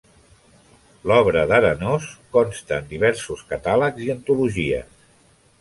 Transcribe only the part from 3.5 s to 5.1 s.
catàlegs i antologies.